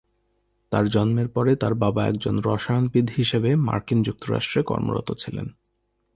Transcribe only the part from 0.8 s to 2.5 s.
জন্মের পরে তার বাবা একজন